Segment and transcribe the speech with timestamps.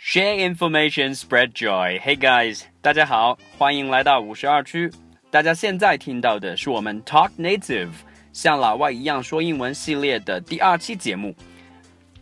[0.00, 2.00] Share information, spread joy.
[2.00, 4.90] Hey guys，大家好，欢迎来到五十二区。
[5.30, 7.90] 大家现在听到的是我们 Talk Native
[8.32, 11.34] 像老外一样说英文系列的第二期节目。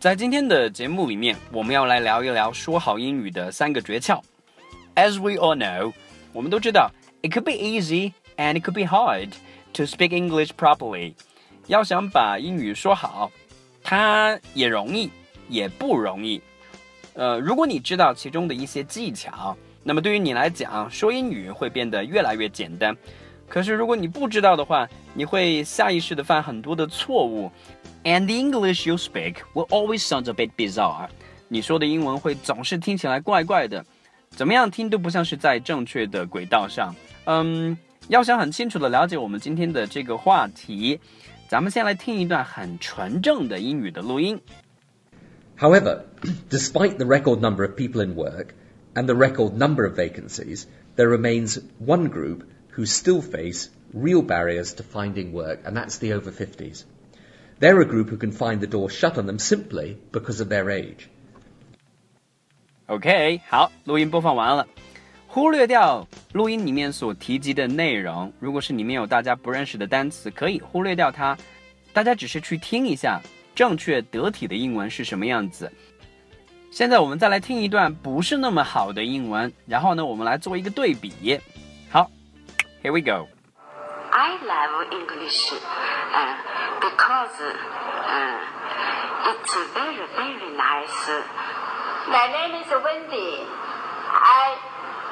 [0.00, 4.20] 在今天的节目里面，我们要来聊一聊说好英语的三个诀窍。
[4.94, 5.92] As we all know，
[6.32, 6.90] 我们都知道，
[7.22, 9.30] it could be easy and it could be hard
[9.74, 11.14] to speak English properly。
[11.66, 13.30] 要想把英语说好，
[13.82, 15.10] 它也容易，
[15.48, 16.40] 也不容易。
[17.14, 22.96] 呃，如果你知道其中的一些技巧，那么对于你来讲，说英语会变得越来越简单。
[23.48, 27.50] 可是如果你不知道的话，你会下意识的犯很多的错误，
[28.02, 31.08] and the English you speak will always sound a bit bizarre。
[31.48, 33.84] 你说的英文会总是听起来怪怪的，
[34.30, 36.94] 怎么样听都不像是在正确的轨道上。
[37.24, 37.76] 嗯，
[38.08, 41.00] 要想很清楚的了解我们今天的这个话题，
[41.48, 44.40] 咱们先来听一段很纯正的英语的录音。
[45.58, 46.02] However,
[46.50, 48.48] despite the record number of people in work
[48.94, 52.42] and the record number of vacancies, there remains one group
[52.76, 56.84] who still face real barriers to finding work, and that's the over 50s.
[57.58, 60.68] They're a group who can find the door shut on them simply because of their
[60.68, 61.08] age.
[62.91, 64.67] OK，好，录音播放完了。
[65.25, 71.37] 忽略掉录音里面所提及的内容，如果是里面有大家不认识的单词，可以忽略掉它。
[71.93, 73.21] 大家只是去听一下
[73.55, 75.71] 正确得体的英文是什么样子。
[76.69, 81.39] 现在我们再来听一段不是那么好的英文，然后呢，我们来做一个对比。
[81.89, 82.11] 好
[82.83, 83.29] ，Here we go。
[84.11, 86.35] I love English uh,
[86.81, 88.35] because uh,
[89.31, 91.23] it's very, very nice.
[92.08, 93.42] My name is Wendy.
[94.12, 94.56] I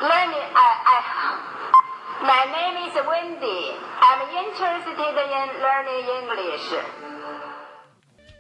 [0.01, 0.31] learn.
[0.55, 0.99] I, I.
[2.23, 3.73] My name is Wendy.
[4.01, 6.69] I'm interested in learning English.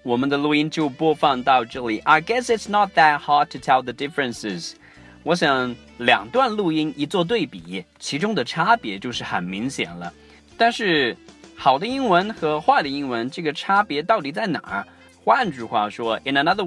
[0.02, 1.98] 我们的录音就播放到这里。
[2.00, 4.74] I guess it's not that hard to tell the differences。
[5.22, 10.12] 我想两段录音一做对比，其中的差别就是很明显了。
[10.58, 11.16] 但是
[11.56, 14.86] 好的英文和坏的英文这个差别到底在哪儿？
[15.24, 16.64] 换句话说，in another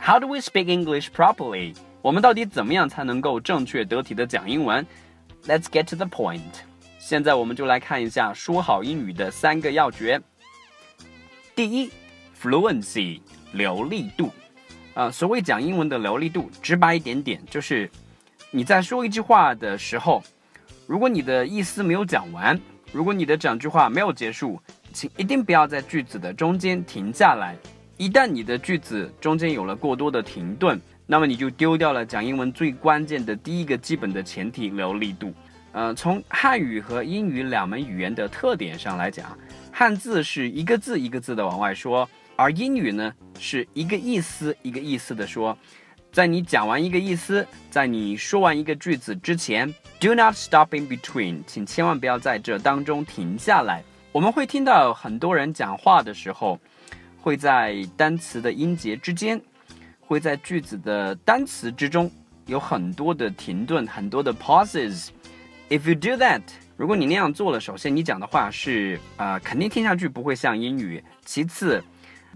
[0.00, 1.74] How do we speak English properly？
[2.02, 4.86] 我们到底怎么样才能够正确得体的讲英文
[5.46, 6.40] ？Let's get to the point。
[6.98, 10.20] 现在我们就来看一下说好英语的三个要诀。
[11.54, 11.90] 第一
[12.40, 13.20] ，fluency
[13.52, 14.30] 流利度。
[14.94, 17.90] 啊、所谓讲英文的流利度，直白一点点，就是
[18.52, 20.22] 你在说一句话的时候，
[20.86, 22.60] 如果你的意思没有讲完，
[22.92, 24.60] 如果你的整句话没有结束，
[24.92, 27.56] 请一定不要在句子的中间停下来。
[27.96, 35.32] 一旦你的句子中间有了过多的停顿，那么你就丢掉了讲英文最关键的第一个基本的前提——流利度。
[35.72, 39.36] 呃，从汉语和英语两门语言的特点上来讲，
[39.72, 45.56] 汉字是一个字一个字的往外说，而英语呢是一个意思一个意思的说。
[46.12, 53.82] 在你讲完一个意思，在你说完一个句子之前，do not stop in between，请千万不要在这当中停下来。
[54.12, 56.56] 我们会听到很多人讲话的时候，
[57.24, 59.40] 会在单词的音节之间，
[59.98, 62.10] 会在句子的单词之中
[62.44, 65.08] 有很多的停顿，很多的 pauses。
[65.70, 66.42] If you do that，
[66.76, 71.02] 如果你那样做了，首先你讲的话是啊、肯定听下去不会像英语。
[71.24, 71.82] 其次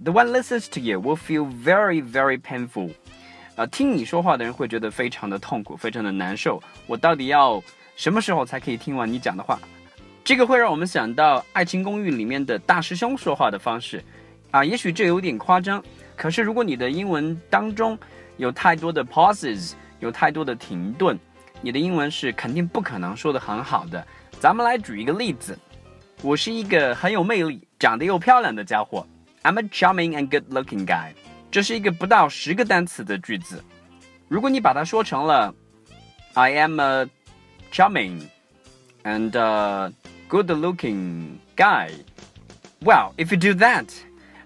[0.03, 2.91] ，the one listens to you will feel very very painful。
[3.57, 6.63] 啊，听你说话的人会觉得非常的痛苦，非常的难受。
[6.87, 7.63] 我到底要
[7.95, 9.59] 什么时候才可以听完你讲的话？
[10.25, 14.03] 这个会让我们想到《爱情公寓》里面的大师兄说话的方式，
[14.52, 15.84] 啊，也许这有点夸张，
[16.16, 17.98] 可是如果你的英文当中
[18.38, 21.18] 有太多的 pauses，有太多的停顿，
[21.62, 24.06] 你的英文是肯定不可能说得很好的。
[24.40, 25.58] 咱们来举一个例子，
[26.22, 29.08] 我是一个很有魅力、长得又漂亮的家伙，
[29.44, 31.14] I'm a charming and good-looking guy。
[31.50, 33.64] 这是一个不到十个单词的句子，
[34.28, 35.54] 如果你把它说成了
[36.34, 37.08] I am a
[37.72, 38.28] charming
[39.04, 39.92] and a
[40.28, 43.88] good-looking guy。Well, if you do that，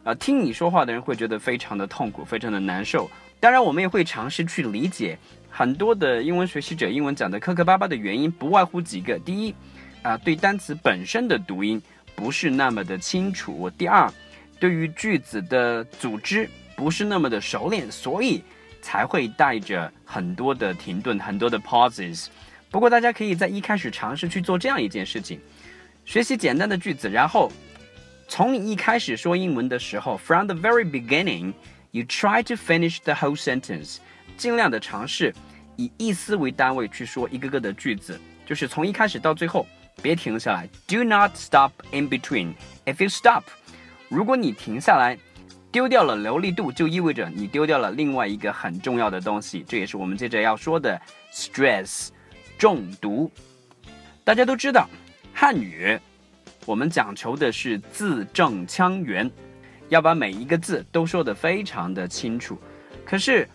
[0.04, 3.08] 呃，听你说话的人会觉得非常的痛苦，非常的难受。
[3.38, 5.16] 当然，我们也会尝试去理解
[5.48, 9.54] 很多的英文学习者英文讲的磕磕巴巴的原因，不外乎几个：第一，
[10.02, 11.80] 啊、对单词本身的读音
[12.16, 14.12] 不是那么的清楚；第二，
[14.58, 18.42] 对于句子的组织不是那么的熟练，所以
[18.80, 22.26] 才会带着很多的停顿，很多的 pauses。
[22.70, 25.38] 不过，大家可以在一开始尝试去做这样一件事情：
[26.04, 27.52] 学习简单的句子，然后
[28.34, 33.98] 从你一开始说英文的时候，from the very beginning，you try to finish the whole sentence，
[34.38, 35.34] 尽量的尝试
[35.76, 39.66] 以意思为单位去说一个个的句子，就是从一开始到最后，
[40.00, 40.66] 别停下来。
[40.86, 42.54] Do not stop in between.
[42.86, 43.42] If you stop，
[44.08, 45.18] 如果你停下来，
[45.70, 49.62] 丢掉了流利度，就意味着你丢掉了另外一个很重要的东西。
[49.68, 50.98] 这也是我们接着要说的
[51.30, 52.08] stress
[52.56, 53.30] 中毒。
[54.24, 54.88] 大家都知道，
[55.34, 56.00] 汉语
[56.64, 59.30] 我们讲求的是字正腔圆，
[59.88, 62.58] 要把每一个字都说得非常的清楚。
[63.04, 63.48] 可是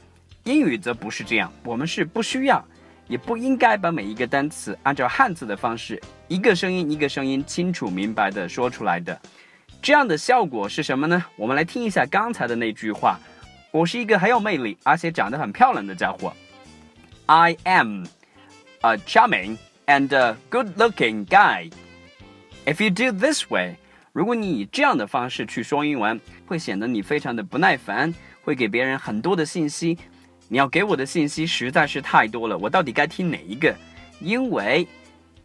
[0.44, 2.64] 英语则不是这样，我们是不需要，
[3.08, 9.20] 也不应该把每一个单词按照汉字的方式，一个声音一个声音清楚明白的说出来的。
[9.82, 11.24] 这样的效果是什么呢？
[11.38, 13.18] 我们来听一下刚才的那句话：
[13.72, 16.34] 我是一个很有魅力而且长得很漂亮的家伙。
[17.28, 18.06] I am
[18.82, 21.72] a charming and a good-looking guy.
[22.68, 23.78] If you do this way，
[24.12, 29.98] 如果你以这样的方式去说英文，会显得你非常的不耐烦，会给别人很多的信息。
[30.50, 33.74] 你要给我的信息实在是太多了，我到底该听哪一个？
[34.20, 34.86] 因为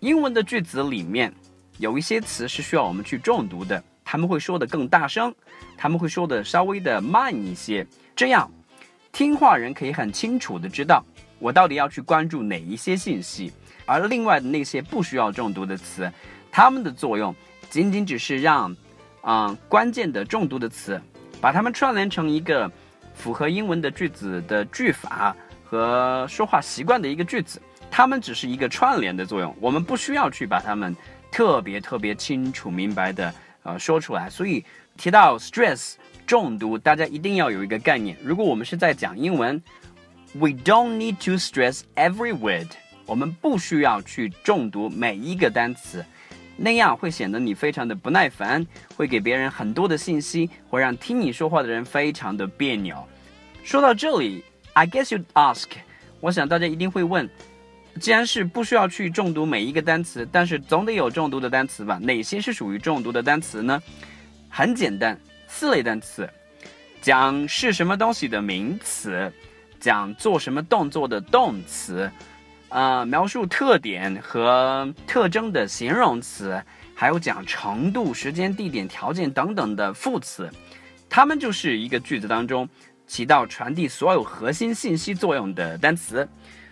[0.00, 1.32] 英文的句子里面
[1.78, 5.32] 有一些词是需要我们去重读的，他们会说的更大声，
[5.76, 7.86] 他们会说的稍微的慢一些，
[8.16, 8.50] 这样
[9.12, 11.04] 听话人可以很清楚的知道
[11.38, 13.52] 我到底要去关注哪一些信息。
[13.86, 16.10] 而另外的那些不需要重读的词，
[16.52, 17.34] 它们的作用
[17.70, 18.76] 仅仅只是让，
[19.22, 21.00] 嗯，关键的重读的词，
[21.40, 22.70] 把它们串联成一个
[23.14, 25.34] 符合英文的句子的句法
[25.64, 27.60] 和说话习惯的一个句子。
[27.90, 30.94] 它们只是一个串联的作用，我们不需要去把它们
[31.31, 34.28] 特别特别清楚明白的呃说出来。
[34.28, 34.62] 所以
[34.98, 35.94] 提到 stress
[36.26, 38.14] 重读，大家一定要有一个概念。
[38.22, 39.62] 如果我们是在讲英文
[40.34, 42.69] ，we don't need to stress every word。
[43.05, 46.05] 我们不需要去重读每一个单词，
[46.56, 48.64] 那样会显得你非常的不耐烦，
[48.96, 52.96] 会给别人很多的信息，会让听你说话的人非常的别扭。
[53.64, 54.44] 说到这里
[54.75, 55.66] ，I guess you'd ask，
[56.20, 57.28] 我想大家一定会问，
[58.00, 61.99] 既然是不需要去重读每一个单词，但是总得有重读的单词吧？
[62.02, 63.82] 哪些是属于重读的单词呢？
[64.48, 66.28] 很简单，四类单词：
[67.00, 69.32] 讲是什么东西的名词，
[69.81, 72.10] 讲做什么动作的动词。
[72.72, 76.58] 呃，描述特点和特征的形容词，
[76.94, 80.50] 还有讲程度、时间、地点、条件等等的副词，
[81.06, 82.66] 它们就是一个句子当中
[83.06, 86.26] 起到传递所有核心信息作用的单词。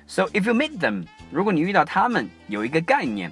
[0.06, 3.31] So if you meet them，如果你遇到它们，有一个概念，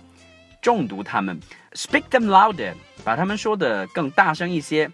[0.61, 1.41] 重读它们
[1.73, 4.91] ，speak them louder，把它们说的更大声一些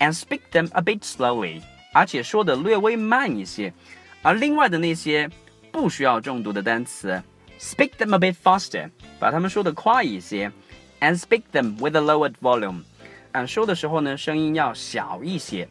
[0.00, 1.62] ，and speak them a bit slowly，
[1.94, 3.72] 而且说的略微慢一些，
[4.20, 5.30] 而另外的那些。
[5.75, 7.21] 不需要重读的单词，
[7.59, 8.89] speak them a bit faster，
[9.19, 10.51] 把它们说的快一些，
[10.99, 12.83] and speak them with a lowered volume，
[13.31, 15.67] 嗯，说的时候呢，声音要小一些。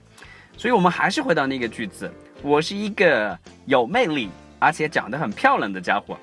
[0.57, 2.13] 所以我们还是回到那个句子，
[2.43, 6.17] 我是一个有魅力而且长得很漂亮的家伙，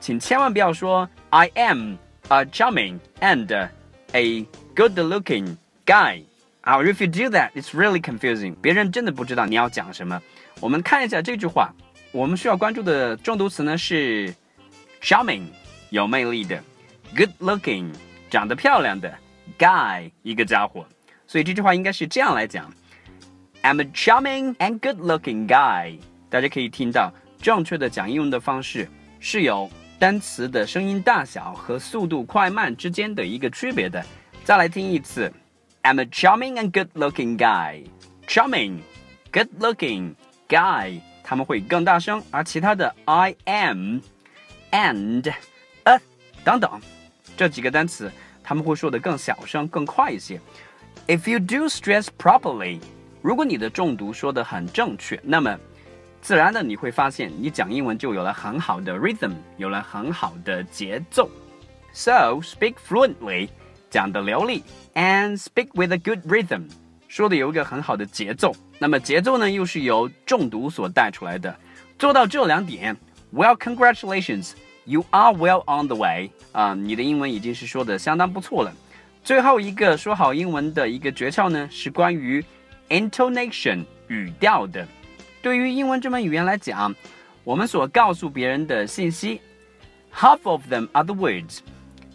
[0.00, 1.96] 请千万不要说 I am
[2.28, 3.68] a charming and
[4.12, 5.56] a good-looking
[5.86, 6.24] guy。
[6.62, 10.20] 啊，if you do that，it's really confusing，别人真的不知道你要讲什么。
[10.60, 11.72] 我们看一下这句话。
[12.17, 14.33] 我们需要关注的重读词呢是
[15.03, 15.43] charming，
[15.91, 16.59] 有魅力的
[17.15, 17.93] ；good looking，
[18.27, 19.15] 长得漂亮的
[19.55, 20.83] ；guy，一个家伙。
[21.27, 22.73] 所以这句话应该是这样来讲
[23.61, 25.99] ：I'm a charming and good looking guy。
[26.27, 29.69] 大家可以听到，正确的讲英文的方式是有
[29.99, 34.03] 单词的声音大小和速度快慢之间的一个区别的。
[34.43, 35.31] 再来听一次
[35.83, 37.83] ：I'm a charming and good looking guy。
[38.27, 40.15] charming，good looking
[40.49, 40.99] guy。
[41.29, 43.99] 他们会更大声，而其他的 I am
[44.71, 45.29] and
[45.83, 45.99] a
[46.41, 46.81] 等等
[47.35, 48.09] 这几个单词，
[48.41, 50.39] 他们会说的更小声、更快一些。
[51.05, 52.79] If you do stress properly，
[53.21, 55.59] 如果你的重读说的很正确，那么
[56.21, 61.29] 自然的你会发现，你讲英文就有了很好的 rhythm，有了很好的节奏。
[61.91, 63.49] So speak fluently，
[63.89, 66.69] 讲的流利，and speak with a good rhythm。
[67.09, 71.54] 说的有一个很好的节奏，那么节奏呢，又是由重读所带出来的。
[71.98, 72.96] 做到这两点，
[73.32, 74.52] Well, congratulations,
[74.84, 76.30] you are well on the way。
[76.52, 78.72] 啊，你的英文已经是说的相当不错了。
[79.22, 82.44] 最后一个说好英文的一个诀窍呢，是关于
[82.88, 84.86] intonation 语调的。
[85.40, 86.94] 对于英文这门语言来讲，
[87.44, 89.40] 我们所告诉别人的信息，
[90.12, 91.58] half of them are the words，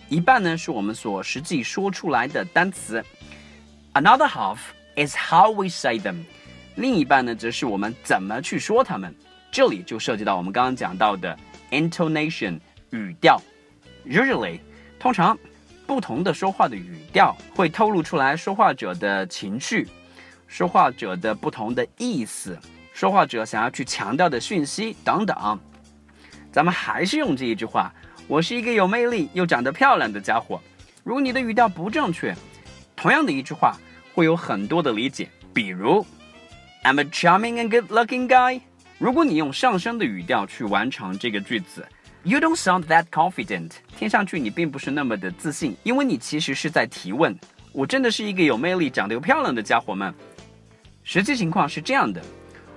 [0.09, 3.03] 一半呢是我们所实际说出来的单词，
[3.93, 6.25] another half。is how we say them。
[6.76, 9.14] 另一半呢，则是我们怎么去说他们。
[9.50, 11.38] 这里就涉及到我们刚刚讲到的
[11.70, 12.58] intonation
[12.90, 13.40] 语调。
[14.06, 14.60] Usually，
[14.98, 15.38] 通常
[15.86, 19.86] 不同的说话的语调会透露出来说话者的情绪、
[20.48, 22.58] 说话者的不同的意思、
[22.94, 25.58] 说话者想要去强调的讯息等等。
[26.50, 27.92] 咱们还是用这一句话：
[28.26, 30.60] 我是一个有魅力又长得漂亮的家伙。
[31.04, 32.34] 如果你的语调不正确，
[32.96, 33.76] 同样的一句话
[34.14, 35.28] 会有很多的理解。
[35.52, 36.06] 比如
[36.83, 38.61] ，I'm a charming and good-looking guy。
[38.97, 41.85] 如果你用上升的语调去完成这个句子，
[42.23, 43.71] You don't sound that confident。
[43.97, 47.37] 听上去你并不是那么的自信，因为你其实是在提问：
[47.71, 50.13] 我真的是一个有魅力、长得又漂亮的家伙吗？
[51.03, 52.21] 实际情况是这样的：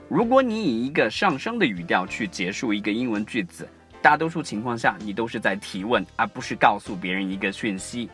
[0.09, 3.69] 如果你以一个上升的语调去结束一个英文句子，
[4.01, 8.09] 大多数情况下你都是在提问，而不是告诉别人一个讯息。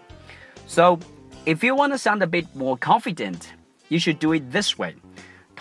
[0.67, 0.99] So
[1.45, 3.41] if you want to sound a bit more confident,
[3.89, 4.95] you should do it this way.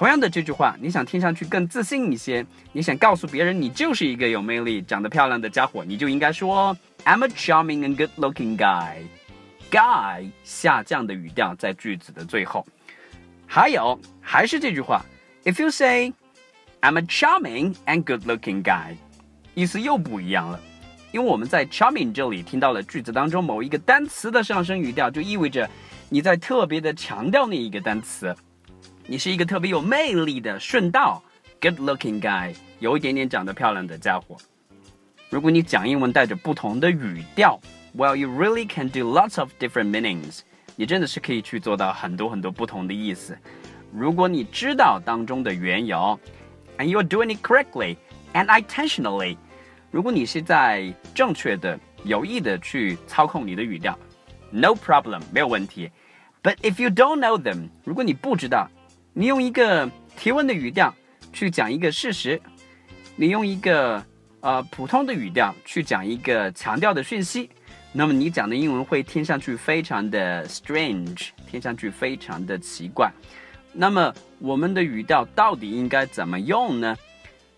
[0.00, 2.42] 同样的这句话，你想听上去更自信一些，
[2.73, 9.02] 你想告诉别人你就是一个有魅力、长得漂亮的家伙，你就应该说 I'm a charming and good-looking guy.
[9.71, 12.66] Guy 下降的语调在句子的最后。
[13.47, 15.04] 还有，还是这句话
[15.45, 16.14] ，If you say
[16.80, 18.97] I'm a charming and good-looking guy，
[19.52, 20.59] 意思又不一样了。
[21.12, 25.69] 因为我们在 charming 这里听到了句子当中某一个单词的上升语调，就意味着
[26.09, 28.35] 你在特别的强调那一个单词。
[29.10, 31.22] 你是一个特别有魅力的顺道，
[31.62, 34.36] good-looking guy，有一点点长得漂亮的家伙。
[35.29, 37.60] 如果你讲英文带着不同的语调，
[37.98, 40.39] well you really can do lots of different meanings。
[40.75, 43.38] 你真的是可以去做到很多很多不同的意思。
[43.94, 46.20] 如果你知道当中的缘由，
[46.77, 47.96] and you're doing it correctly
[48.34, 49.38] and intentionally，
[49.89, 53.98] 如果你是在正确的、有意的去操控你的语调，
[54.51, 55.89] no problem，没有问题。
[56.44, 58.70] But if you don't know them，如果你不知道，
[59.12, 60.95] 你用一个提问的语调
[61.33, 62.40] 去讲一个事实，
[63.17, 64.05] 你用一个
[64.40, 67.50] 呃普通的语调去讲一个强调的讯息，
[67.93, 73.12] 那么你讲的英文会听上去非常的 strange，听上去非常的奇怪。
[73.73, 76.97] 那么我们的语调到底应该怎么用呢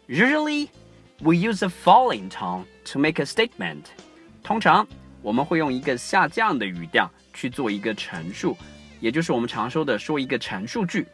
[0.08, 0.68] ？Usually
[1.20, 3.84] we use a falling tone to make a statement。
[4.42, 4.86] 通常
[5.20, 8.56] 我们会用一个下降的语调去做一个陈述，
[9.00, 11.06] 也就是我们常说的说一个陈述句。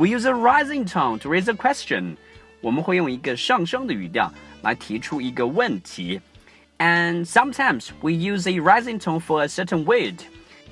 [0.00, 2.16] We use a rising tone to raise a question。
[2.60, 6.20] 我们会用一个上升的语调来提出一个问题。
[6.78, 10.20] And sometimes we use a rising tone for a certain word。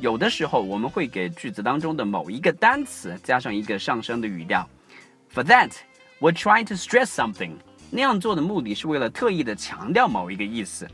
[0.01, 4.69] 有的时候我们会给句子当中的某一个单词加上一个上升的语调。
[5.33, 5.71] For that,
[6.21, 7.53] we're trying to stress something。
[7.91, 10.87] 那样做的目的是为了特意的强调某一个意思。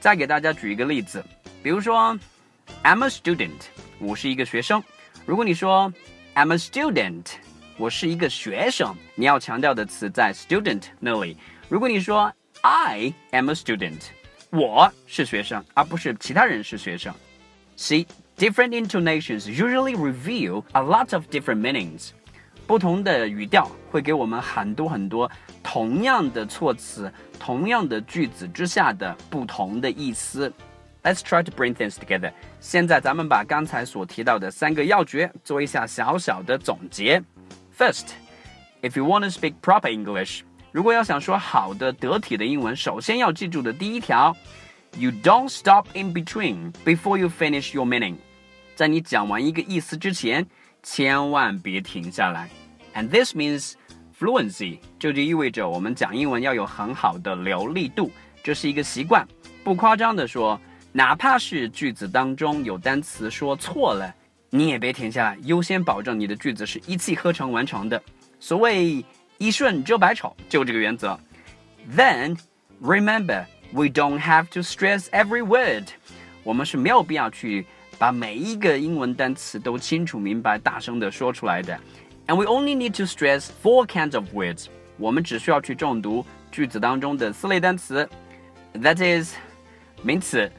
[0.00, 1.24] 再给大家举一个例子，
[1.62, 2.18] 比如说，
[2.82, 3.60] I'm a student，
[3.98, 4.82] 我是一个学生。
[5.24, 5.92] 如果你说
[6.34, 7.26] I'm a student。
[7.76, 11.36] 我是一个学生，你要强调的词在 student 那里。
[11.68, 14.00] 如果你说 I am a student，
[14.50, 17.14] 我是学生，而不是其他人是学生。
[17.78, 22.10] See, different intonations usually reveal a lot of different meanings。
[22.66, 25.30] 不同的语调会给我们很多很多
[25.62, 30.52] 同样的措辞、同样的句子之下的不同的意思。
[31.02, 32.32] Let's try to bring things together。
[32.60, 37.22] 现在咱们把刚才所提到的三个要诀做一下小小的总结。
[37.76, 38.08] First,
[38.82, 40.40] if you want to speak proper English，
[40.72, 44.36] 如果要想说好的得体的英文，首先要记住的第一条，
[44.96, 48.16] you don't stop in between before you finish your meaning。
[48.76, 50.46] 在你讲完一个意思之前，
[50.82, 52.48] 千万别停下来。
[52.94, 53.74] And this means
[54.18, 58.10] fluency，这就意味着我们讲英文要有很好的流利度，
[58.42, 59.26] 这是一个习惯。
[59.62, 60.58] 不夸张的说，
[60.92, 64.14] 哪怕是句子当中有单词说错了。
[64.49, 68.01] 你也别停下来，优先保证你的句子是一气呵成完成的。
[68.39, 69.03] 所谓
[69.37, 71.19] 一顺遮百丑，就这个原则。
[71.95, 72.37] Then
[72.81, 75.89] remember, we don't have to stress every word。
[76.43, 77.65] 我们是没有必要去
[77.97, 81.77] 把每一个英文单词都清楚明白、大声的说出来的。
[82.27, 84.67] And we only need to stress four kinds of words。
[84.97, 88.07] 我们只需要去重读句子当中的四类单词。
[88.73, 89.35] That is，
[90.01, 90.51] 名词。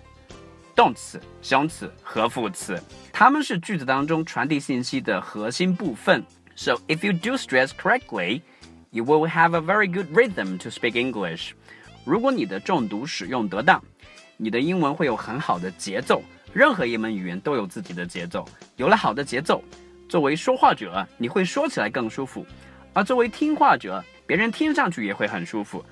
[0.75, 6.24] 动词、形容词和副词，它们是句子当中传递信息的核心部分。
[6.56, 8.41] So if you do stress correctly,
[8.89, 11.51] you will have a very good rhythm to speak English.
[12.06, 13.82] 如果你的重读使用得当，
[14.38, 16.22] 你的英文会有很好的节奏。
[16.53, 19.63] 任何一门语言都有自己的节奏，有了好的节奏，
[20.10, 22.44] 作为说话者，你会说起来更舒服；
[22.91, 25.86] 而作为听话者，别人听上去也会很舒服。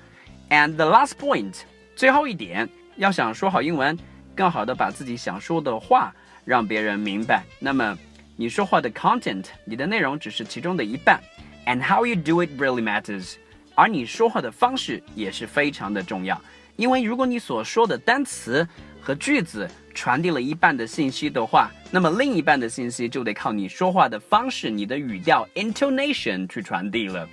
[0.50, 1.54] And the last point，
[1.96, 3.98] 最后一点，要想说好英文。
[4.35, 6.13] 更好的把自己想说的话
[6.43, 7.43] 让别人明白。
[7.57, 7.97] 那么，
[8.35, 11.19] 你说话的 content，你的内容只是其中的一半
[11.65, 13.35] ，and how you do it really matters。
[13.73, 16.39] 而你说话的方式也是非常的重要，
[16.75, 18.67] 因为如果你所说的单词
[19.01, 27.27] 和句子传递了一半的信息的话，那么另一半的信息就得靠你说话的方式，你的语调 intonation 去传递了。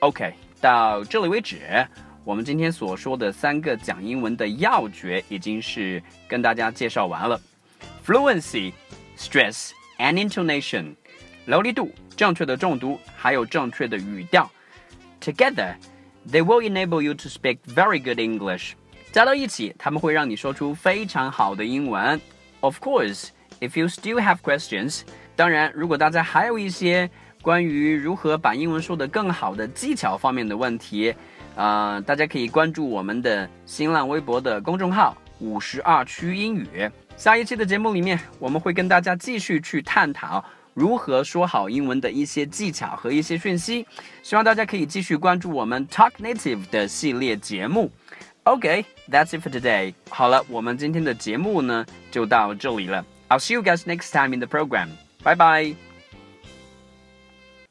[0.00, 1.86] OK，到这里为止。
[2.24, 7.38] 我们今天所说的三个讲英文的要诀已经是跟大家介绍完了
[8.02, 8.72] ：fluency、
[9.14, 10.94] stress and intonation，
[11.44, 14.50] 流利度、正确的重读，还有正确的语调。
[15.20, 15.74] Together,
[16.26, 18.72] they will enable you to speak very good English.
[19.12, 22.18] 加到一起，他们会让你说出非常好的英文。
[22.60, 23.28] Of course,
[23.60, 25.02] if you still have questions，
[25.36, 27.10] 当然，如果大家还有一些
[27.42, 31.14] 关于如何把英文说得更好的技巧方面的问题，
[31.56, 36.90] 呃，大家可以关注我们的新浪微博的公众号“五十二区英语”。
[37.16, 40.44] 下一期的节目里面，我们会跟大家继续去探讨
[40.74, 43.86] 如何说好英文的一些技巧和一些讯息。
[44.22, 47.90] 希望大家可以继续关注我们 Talk Native 的系列节目。
[48.42, 49.94] OK，that's it for today。
[50.10, 53.04] 好了，我们今天的节目呢就到这里了。
[53.28, 54.88] I'll see you guys next time in the program.
[55.22, 55.93] Bye bye.